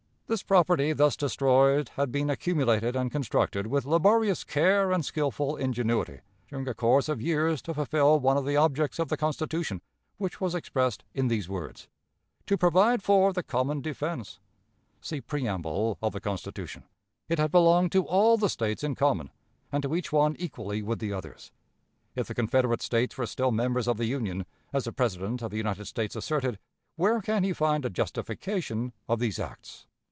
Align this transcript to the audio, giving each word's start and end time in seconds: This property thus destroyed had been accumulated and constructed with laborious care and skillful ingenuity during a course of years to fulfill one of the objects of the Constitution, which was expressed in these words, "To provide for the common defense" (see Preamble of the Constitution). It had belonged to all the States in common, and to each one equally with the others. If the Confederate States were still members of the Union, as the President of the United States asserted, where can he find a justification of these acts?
This 0.27 0.43
property 0.43 0.93
thus 0.93 1.17
destroyed 1.17 1.89
had 1.97 2.09
been 2.09 2.29
accumulated 2.29 2.95
and 2.95 3.11
constructed 3.11 3.67
with 3.67 3.83
laborious 3.83 4.45
care 4.45 4.89
and 4.93 5.03
skillful 5.03 5.57
ingenuity 5.57 6.21
during 6.47 6.65
a 6.69 6.73
course 6.73 7.09
of 7.09 7.21
years 7.21 7.61
to 7.63 7.73
fulfill 7.73 8.17
one 8.21 8.37
of 8.37 8.45
the 8.45 8.55
objects 8.55 8.97
of 8.97 9.09
the 9.09 9.17
Constitution, 9.17 9.81
which 10.15 10.39
was 10.39 10.55
expressed 10.55 11.03
in 11.13 11.27
these 11.27 11.49
words, 11.49 11.89
"To 12.45 12.55
provide 12.57 13.03
for 13.03 13.33
the 13.33 13.43
common 13.43 13.81
defense" 13.81 14.39
(see 15.01 15.19
Preamble 15.19 15.97
of 16.01 16.13
the 16.13 16.21
Constitution). 16.21 16.85
It 17.27 17.37
had 17.37 17.51
belonged 17.51 17.91
to 17.91 18.05
all 18.05 18.37
the 18.37 18.47
States 18.47 18.85
in 18.85 18.95
common, 18.95 19.31
and 19.69 19.83
to 19.83 19.93
each 19.97 20.13
one 20.13 20.37
equally 20.39 20.81
with 20.81 20.99
the 20.99 21.11
others. 21.11 21.51
If 22.15 22.27
the 22.29 22.33
Confederate 22.35 22.81
States 22.81 23.17
were 23.17 23.25
still 23.25 23.51
members 23.51 23.85
of 23.85 23.97
the 23.97 24.05
Union, 24.05 24.45
as 24.71 24.85
the 24.85 24.93
President 24.93 25.41
of 25.41 25.51
the 25.51 25.57
United 25.57 25.87
States 25.87 26.15
asserted, 26.15 26.57
where 26.95 27.19
can 27.21 27.43
he 27.43 27.51
find 27.51 27.83
a 27.83 27.89
justification 27.89 28.93
of 29.09 29.19
these 29.19 29.37
acts? 29.37 29.87